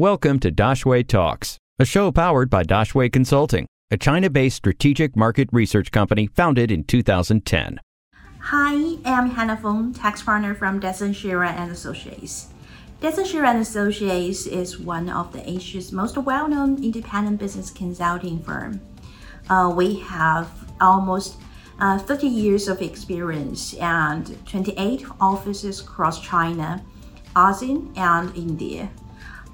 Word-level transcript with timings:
Welcome 0.00 0.40
to 0.40 0.50
Daxue 0.50 1.06
Talks, 1.06 1.58
a 1.78 1.84
show 1.84 2.10
powered 2.10 2.48
by 2.48 2.62
Daxue 2.62 3.12
Consulting, 3.12 3.66
a 3.90 3.98
China 3.98 4.30
based 4.30 4.56
strategic 4.56 5.14
market 5.14 5.50
research 5.52 5.92
company 5.92 6.26
founded 6.26 6.70
in 6.70 6.84
2010. 6.84 7.78
Hi, 8.38 8.96
I'm 9.04 9.28
Hannah 9.28 9.58
Feng, 9.58 9.92
tax 9.92 10.22
partner 10.22 10.54
from 10.54 10.80
Dezan 10.80 11.12
Shira 11.12 11.50
and 11.50 11.70
Associates. 11.70 12.48
Dezan 13.02 13.26
Shira 13.26 13.50
and 13.50 13.58
Associates 13.58 14.46
is 14.46 14.78
one 14.78 15.10
of 15.10 15.34
the 15.34 15.46
Asia's 15.46 15.92
most 15.92 16.16
well-known 16.16 16.82
independent 16.82 17.38
business 17.38 17.70
consulting 17.70 18.42
firm. 18.42 18.80
Uh, 19.50 19.70
we 19.76 19.96
have 19.96 20.48
almost 20.80 21.36
uh, 21.78 21.98
30 21.98 22.26
years 22.26 22.68
of 22.68 22.80
experience 22.80 23.74
and 23.74 24.38
28 24.48 25.04
offices 25.20 25.82
across 25.82 26.22
China, 26.22 26.82
ASEAN, 27.36 27.94
and 27.98 28.34
India. 28.34 28.88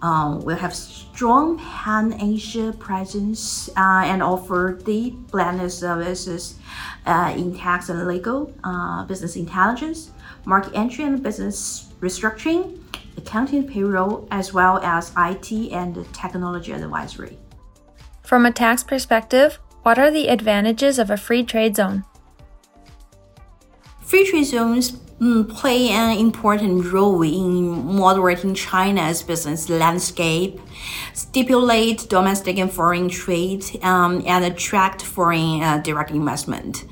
Um, 0.03 0.41
we 0.41 0.55
have 0.55 0.75
strong 0.75 1.59
pan 1.59 2.21
Asia 2.21 2.73
presence 2.79 3.69
uh, 3.77 4.03
and 4.05 4.23
offer 4.23 4.79
deep 4.85 5.15
blended 5.31 5.73
services 5.73 6.59
uh, 7.07 7.33
in 7.37 7.57
tax 7.57 7.89
and 7.89 8.07
legal, 8.07 8.53
uh, 8.63 9.05
business 9.05 9.37
intelligence, 9.37 10.11
market 10.45 10.75
entry 10.75 11.05
and 11.05 11.23
business 11.23 11.93
restructuring, 12.01 12.79
accounting 13.17 13.67
payroll, 13.67 14.29
as 14.31 14.53
well 14.53 14.79
as 14.83 15.13
IT 15.17 15.73
and 15.73 16.07
technology 16.13 16.73
advisory. 16.73 17.39
From 18.23 18.45
a 18.45 18.53
tax 18.53 18.83
perspective, 18.83 19.59
what 19.83 19.99
are 19.99 20.11
the 20.11 20.29
advantages 20.29 20.99
of 20.99 21.11
a 21.11 21.17
free 21.17 21.45
trade 21.45 21.77
zone? 21.77 22.05
Free 24.03 24.29
trade 24.29 24.45
zones 24.45 24.99
mm, 25.21 25.49
play 25.49 25.89
an 25.89 26.19
important 26.19 26.93
role 26.93 27.23
in 27.23 27.97
moderating 27.97 28.55
China's 28.55 29.23
business 29.23 29.69
landscape, 29.69 30.61
stipulate 31.13 32.09
domestic 32.09 32.59
and 32.59 32.73
foreign 32.73 33.09
trade, 33.09 33.65
um, 33.83 34.23
and 34.27 34.45
attract 34.45 35.03
foreign 35.03 35.63
uh, 35.63 35.79
direct 35.79 36.11
investment. 36.11 36.85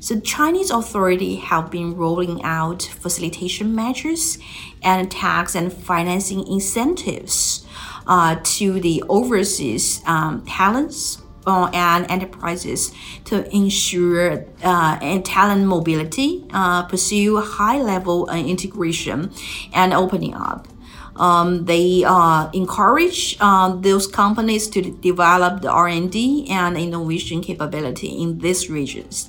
So 0.00 0.18
Chinese 0.18 0.72
authorities 0.72 1.44
have 1.44 1.70
been 1.70 1.94
rolling 1.94 2.42
out 2.42 2.82
facilitation 2.82 3.72
measures 3.72 4.36
and 4.82 5.08
tax 5.08 5.54
and 5.54 5.72
financing 5.72 6.44
incentives 6.48 7.64
uh, 8.08 8.40
to 8.42 8.80
the 8.80 9.04
overseas 9.08 10.02
um, 10.06 10.44
talents 10.44 11.22
and 11.46 12.10
enterprises 12.10 12.92
to 13.24 13.48
ensure 13.54 14.44
uh, 14.62 15.20
talent 15.22 15.66
mobility, 15.66 16.44
uh, 16.52 16.84
pursue 16.84 17.40
high 17.40 17.80
level 17.80 18.28
uh, 18.30 18.36
integration, 18.36 19.32
and 19.72 19.92
opening 19.92 20.34
up. 20.34 20.68
Um, 21.16 21.66
they 21.66 22.04
uh, 22.06 22.50
encourage 22.52 23.36
uh, 23.40 23.76
those 23.76 24.06
companies 24.06 24.68
to 24.68 24.80
develop 24.80 25.60
the 25.60 25.70
R&D 25.70 26.48
and 26.48 26.76
innovation 26.76 27.42
capability 27.42 28.08
in 28.08 28.38
these 28.38 28.70
regions. 28.70 29.28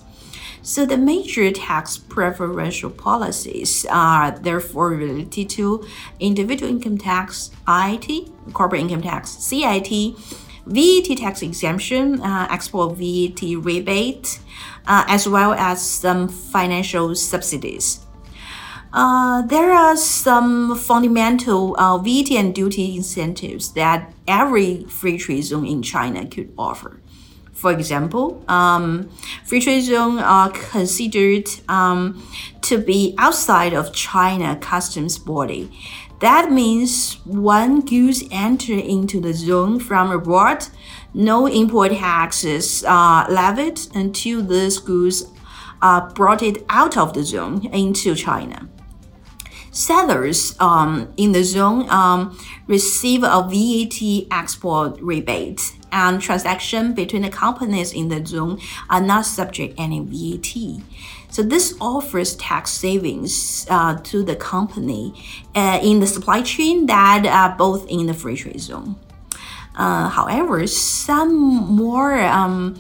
So 0.66 0.86
the 0.86 0.96
major 0.96 1.52
tax 1.52 1.98
preferential 1.98 2.90
policies 2.90 3.86
are 3.92 4.32
therefore 4.32 4.92
related 4.92 5.50
to 5.50 5.86
individual 6.22 6.72
income 6.72 6.98
tax, 6.98 7.52
IT, 7.68 8.30
corporate 8.54 8.80
income 8.80 9.02
tax, 9.02 9.32
CIT, 9.32 10.16
VAT 10.66 11.18
tax 11.18 11.42
exemption, 11.42 12.22
uh, 12.22 12.48
export 12.50 12.98
VAT 12.98 13.42
rebate, 13.64 14.40
uh, 14.88 15.04
as 15.08 15.28
well 15.28 15.54
as 15.54 15.82
some 15.82 16.28
financial 16.28 17.16
subsidies. 17.16 18.00
Uh, 18.94 19.42
there 19.42 19.72
are 19.72 19.98
some 19.98 20.76
fundamental 20.78 21.76
uh, 21.80 21.98
VAT 21.98 22.32
and 22.32 22.54
duty 22.54 22.96
incentives 22.96 23.74
that 23.74 24.14
every 24.28 24.84
free 24.84 25.18
trade 25.18 25.42
zone 25.42 25.66
in 25.66 25.82
China 25.82 26.28
could 26.28 26.54
offer. 26.58 27.02
For 27.54 27.72
example, 27.72 28.44
um, 28.48 29.10
free 29.46 29.62
trade 29.62 29.82
zones 29.82 30.22
are 30.22 30.50
considered 30.50 31.48
um, 31.70 32.28
to 32.62 32.78
be 32.78 33.16
outside 33.18 33.74
of 33.74 33.94
China 33.94 34.58
customs 34.58 35.18
body 35.18 35.72
that 36.24 36.54
means 36.54 37.16
when 37.26 37.82
goods 37.82 38.24
enter 38.32 38.76
into 38.76 39.20
the 39.20 39.34
zone 39.34 39.78
from 39.78 40.10
abroad, 40.10 40.66
no 41.14 41.48
import 41.48 41.92
taxes 41.92 42.82
are 42.86 43.30
levied 43.30 43.78
until 43.94 44.42
these 44.42 44.80
goods 44.80 45.26
are 45.82 46.10
brought 46.12 46.42
out 46.70 46.96
of 46.96 47.14
the 47.14 47.24
zone 47.24 47.66
into 47.74 48.16
China. 48.16 48.70
Sellers 49.74 50.56
um, 50.60 51.12
in 51.18 51.32
the 51.32 51.44
zone 51.44 51.90
um, 51.90 52.38
receive 52.68 53.24
a 53.24 53.42
VAT 53.42 54.28
export 54.30 55.02
rebate, 55.02 55.76
and 55.92 56.22
transactions 56.22 56.94
between 56.94 57.24
the 57.24 57.32
companies 57.32 57.92
in 57.92 58.10
the 58.10 58.24
zone 58.24 58.60
are 58.88 59.02
not 59.02 59.26
subject 59.26 59.74
any 59.80 60.00
VAT. 60.00 60.84
So 61.30 61.42
this 61.42 61.76
offers 61.82 62.36
tax 62.36 62.70
savings 62.70 63.66
uh, 63.68 63.98
to 64.04 64.22
the 64.22 64.36
company 64.36 65.16
uh, 65.56 65.80
in 65.82 66.00
the 66.00 66.08
supply 66.08 66.44
chain 66.44 66.86
that 66.86 67.26
are 67.26 67.58
both 67.58 67.90
in 67.90 68.06
the 68.06 68.14
free 68.14 68.36
trade 68.36 68.62
zone. 68.62 68.96
Uh, 69.76 70.08
however, 70.10 70.68
some 70.68 71.36
more 71.36 72.20
um, 72.20 72.76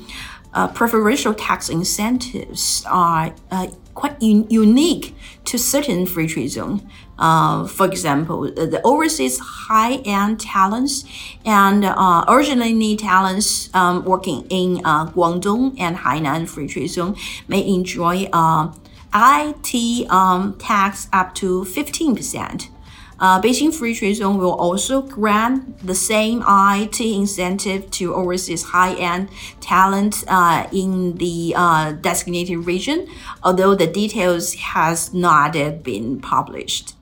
uh, 0.54 0.68
preferential 0.68 1.34
tax 1.34 1.70
incentives 1.70 2.86
are 2.88 3.34
uh, 3.50 3.68
quite 3.96 4.22
un 4.22 4.48
unique 4.50 5.16
to 5.54 5.60
certain 5.60 6.08
free 6.08 6.26
trade 6.26 6.48
zones. 6.48 6.82
Uh, 7.20 7.68
for 7.68 7.86
example, 7.86 8.42
the 8.42 8.82
overseas 8.84 9.38
high-end 9.38 10.40
talents 10.40 11.06
and 11.46 11.86
uh, 11.86 12.26
originally 12.28 12.96
talents 12.98 13.70
um, 13.76 14.04
working 14.04 14.48
in 14.50 14.82
uh, 14.84 15.06
Guangdong 15.06 15.80
and 15.80 15.98
Hainan 15.98 16.50
free 16.50 16.68
trade 16.68 16.88
zone 16.88 17.16
may 17.48 17.64
enjoy 17.64 18.28
uh, 18.34 18.74
IT 19.14 20.10
um, 20.10 20.58
tax 20.58 21.08
up 21.14 21.36
to 21.36 21.62
15%. 21.66 22.70
Uh, 23.20 23.42
Beijing 23.42 23.74
Free 23.74 23.96
Trade 23.96 24.16
Zone 24.16 24.38
will 24.38 24.54
also 24.54 25.02
grant 25.02 25.80
the 25.86 25.96
same 25.96 26.44
IT 26.48 27.00
incentive 27.00 27.90
to 27.92 28.14
overseas 28.14 28.64
high-end 28.64 29.30
talent 29.62 30.24
uh, 30.28 30.68
in 30.72 31.18
the 31.18 31.54
uh, 31.56 31.94
designated 31.94 32.66
region, 32.66 33.08
although 33.44 33.76
the 33.76 33.88
details 33.88 34.56
has 34.56 35.14
not 35.14 35.56
yet 35.56 35.84
been 35.84 36.20
published. 36.20 36.96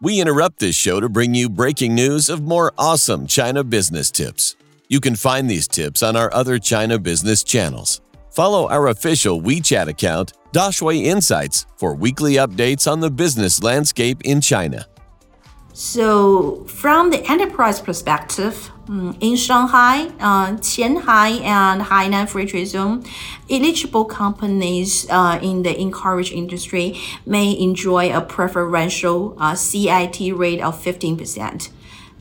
We 0.00 0.20
interrupt 0.20 0.60
this 0.60 0.76
show 0.76 1.00
to 1.00 1.08
bring 1.08 1.34
you 1.34 1.48
breaking 1.48 1.94
news 1.94 2.28
of 2.28 2.42
more 2.42 2.72
awesome 2.78 3.26
China 3.26 3.64
business 3.64 4.10
tips. 4.10 4.54
You 4.88 5.00
can 5.00 5.16
find 5.16 5.50
these 5.50 5.68
tips 5.68 6.02
on 6.02 6.16
our 6.16 6.32
other 6.32 6.58
China 6.58 6.98
business 6.98 7.42
channels. 7.42 8.00
Follow 8.30 8.68
our 8.68 8.86
official 8.86 9.42
WeChat 9.42 9.88
account, 9.88 10.32
Daxue 10.52 11.02
Insights, 11.02 11.66
for 11.76 11.94
weekly 11.94 12.34
updates 12.34 12.90
on 12.90 13.00
the 13.00 13.10
business 13.10 13.62
landscape 13.62 14.20
in 14.24 14.40
China. 14.40 14.86
So, 15.80 16.64
from 16.64 17.10
the 17.10 17.24
enterprise 17.30 17.78
perspective, 17.80 18.72
mm, 18.86 19.16
in 19.20 19.36
Shanghai, 19.36 20.08
uh, 20.18 20.56
Qianhai 20.56 21.40
and 21.42 21.82
Hainan 21.82 22.28
Free 22.28 22.46
Trade 22.46 22.64
Zone, 22.64 23.04
eligible 23.48 24.04
companies 24.04 25.06
uh, 25.08 25.38
in 25.40 25.62
the 25.62 25.80
encouraged 25.80 26.32
industry 26.32 26.98
may 27.24 27.56
enjoy 27.56 28.12
a 28.12 28.20
preferential 28.20 29.36
uh, 29.38 29.54
CIT 29.54 30.36
rate 30.36 30.60
of 30.60 30.82
15%. 30.82 31.70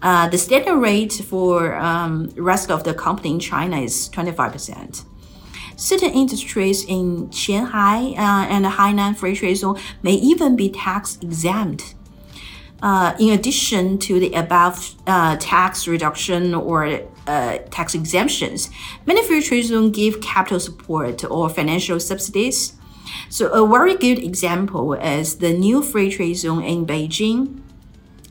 Uh, 0.04 0.30
the 0.30 0.38
standard 0.38 0.78
rate 0.78 1.14
for 1.14 1.78
um, 1.78 2.30
rest 2.36 2.70
of 2.70 2.84
the 2.84 2.94
company 2.94 3.32
in 3.32 3.40
China 3.40 3.78
is 3.78 4.08
25%. 4.10 5.04
Certain 5.76 6.12
industries 6.12 6.86
in 6.86 7.30
Qianhai 7.30 8.12
uh, 8.20 8.46
and 8.54 8.66
Hainan 8.66 9.16
Free 9.16 9.36
Trade 9.36 9.56
Zone 9.56 9.80
may 10.04 10.14
even 10.14 10.56
be 10.56 10.70
tax 10.70 11.18
exempt. 11.24 11.96
Uh, 12.82 13.16
in 13.20 13.30
addition 13.30 13.98
to 13.98 14.20
the 14.20 14.32
above 14.34 14.94
uh, 15.08 15.36
tax 15.38 15.88
reduction 15.88 16.54
or 16.54 17.02
uh, 17.26 17.58
tax 17.72 17.96
exemptions, 17.96 18.70
many 19.08 19.26
free 19.26 19.42
trade 19.42 19.64
zones 19.64 19.96
give 19.96 20.22
capital 20.22 20.60
support 20.60 21.24
or 21.26 21.50
financial 21.50 22.00
subsidies. 22.00 22.74
So, 23.30 23.48
a 23.48 23.68
very 23.68 23.96
good 23.96 24.20
example 24.20 24.94
is 24.94 25.38
the 25.38 25.54
new 25.54 25.82
free 25.82 26.12
trade 26.12 26.36
zone 26.36 26.64
in 26.64 26.86
Beijing. 26.86 27.62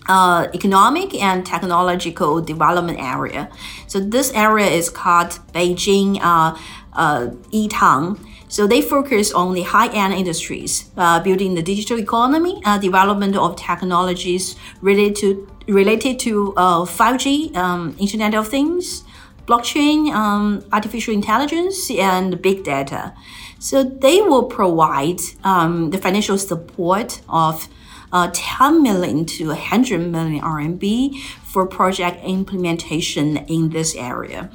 Uh, 0.09 0.47
economic 0.55 1.21
and 1.21 1.45
technological 1.45 2.41
development 2.41 2.97
area. 3.01 3.51
So 3.89 3.99
this 3.99 4.31
area 4.35 4.67
is 4.67 4.89
called 4.89 5.41
Beijing 5.53 6.21
uh, 6.23 6.57
uh, 6.93 7.31
Yizhuang. 7.51 8.17
So 8.49 8.67
they 8.67 8.81
focus 8.81 9.33
on 9.33 9.55
the 9.55 9.63
high-end 9.63 10.15
industries, 10.15 10.91
uh, 10.97 11.21
building 11.21 11.55
the 11.55 11.63
digital 11.63 11.99
economy, 11.99 12.61
uh, 12.65 12.79
development 12.79 13.37
of 13.37 13.57
technologies 13.57 14.57
related 14.81 15.17
to 15.17 15.49
related 15.69 16.21
to 16.21 16.55
uh, 16.57 16.85
5G, 16.85 17.57
um, 17.57 17.97
Internet 17.99 18.35
of 18.35 18.47
Things, 18.47 19.03
blockchain, 19.47 20.13
um, 20.15 20.65
artificial 20.73 21.13
intelligence, 21.13 21.91
and 21.91 22.41
big 22.41 22.63
data. 22.63 23.15
So 23.59 23.83
they 23.83 24.21
will 24.21 24.45
provide 24.45 25.21
um, 25.43 25.91
the 25.91 25.99
financial 25.99 26.39
support 26.39 27.21
of 27.29 27.69
uh, 28.17 28.31
10 28.33 28.83
million 28.83 29.27
to 29.27 29.49
100 29.49 29.99
million 30.01 30.43
RMB 30.43 31.21
for 31.45 31.67
project 31.67 32.25
implementation 32.25 33.37
in 33.37 33.69
this 33.71 33.95
area. 33.95 34.51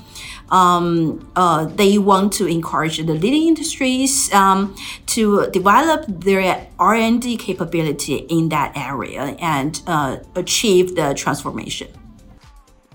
Um, 0.50 1.32
uh, 1.36 1.66
they 1.66 1.98
want 1.98 2.34
to 2.34 2.48
encourage 2.48 2.98
the 2.98 3.14
leading 3.14 3.48
industries 3.48 4.34
um, 4.34 4.76
to 5.14 5.48
develop 5.52 6.06
their 6.08 6.68
R&D 6.80 7.38
capability 7.38 8.16
in 8.16 8.50
that 8.50 8.76
area 8.76 9.38
and 9.40 9.82
uh, 9.86 10.18
achieve 10.36 10.96
the 10.96 11.14
transformation. 11.14 11.88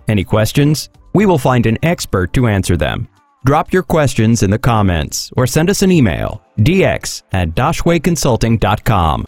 Any 0.08 0.24
questions? 0.24 0.90
We 1.14 1.26
will 1.26 1.38
find 1.38 1.64
an 1.66 1.78
expert 1.82 2.32
to 2.34 2.46
answer 2.48 2.76
them. 2.76 3.08
Drop 3.44 3.72
your 3.72 3.84
questions 3.84 4.42
in 4.42 4.50
the 4.50 4.58
comments 4.58 5.30
or 5.36 5.46
send 5.46 5.70
us 5.70 5.82
an 5.82 5.92
email 5.92 6.42
dx 6.58 7.22
at 7.32 7.50
daxueconsulting.com. 7.50 9.26